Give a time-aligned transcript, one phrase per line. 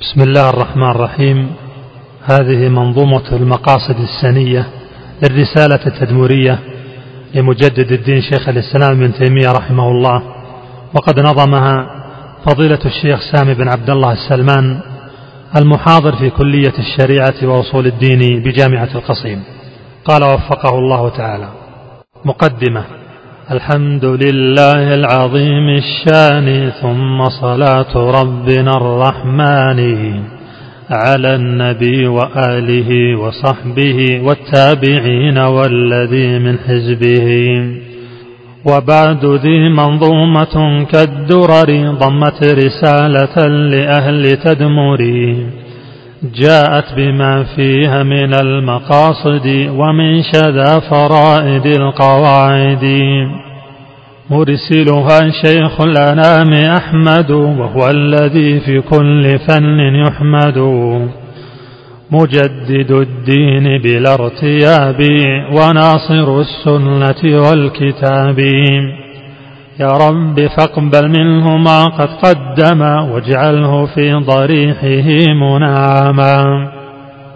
[0.00, 1.54] بسم الله الرحمن الرحيم.
[2.24, 4.66] هذه منظومة المقاصد السنية
[5.22, 6.58] للرسالة التدمورية
[7.34, 10.22] لمجدد الدين شيخ الإسلام ابن تيمية رحمه الله.
[10.94, 11.86] وقد نظمها
[12.46, 14.80] فضيلة الشيخ سامي بن عبد الله السلمان
[15.56, 19.42] المحاضر في كلية الشريعة وأصول الدين بجامعة القصيم.
[20.04, 21.48] قال وفقه الله تعالى.
[22.24, 22.99] مقدمة.
[23.50, 29.80] الحمد لله العظيم الشان ثم صلاة ربنا الرحمن
[30.90, 37.28] على النبي وآله وصحبه والتابعين والذي من حزبه.
[38.64, 45.46] وبعد ذي منظومة كالدرر ضمت رسالة لأهل تدمري
[46.22, 52.84] جاءت بما فيها من المقاصد ومن شذا فرائد القواعد.
[54.30, 60.58] مرسلها شيخ الأنام أحمد وهو الذي في كل فن يحمد.
[62.10, 65.00] مجدد الدين بلا ارتياب
[65.52, 68.40] وناصر السنة والكتاب.
[69.80, 76.68] يا رب فاقبل منه ما قد قدم واجعله في ضريحه منعما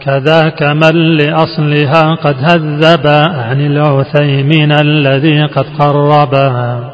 [0.05, 6.91] كذاك من لأصلها قد هذب عن العثيمين الذي قد قربها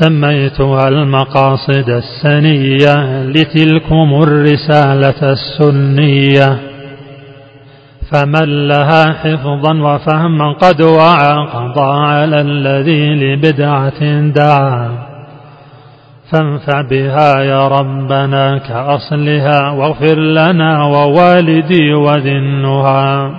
[0.00, 6.69] سميتها المقاصد السنية لتلكم الرسالة السنية.
[8.12, 14.88] فمن لها حفظا وفهما قد وعى قضى على الذي لبدعة دعا.
[16.32, 23.30] فانفع بها يا ربنا كأصلها واغفر لنا ووالدي وذنها.